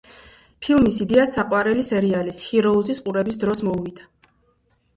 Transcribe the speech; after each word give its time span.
ფილმის 0.67 0.95
იდეა 1.05 1.25
საყვარელი 1.33 1.85
სერიალის– 1.91 2.41
„ჰიროუზის“ 2.47 3.05
ყურების 3.07 3.41
დროს 3.47 3.65
მოუვიდა. 3.69 4.11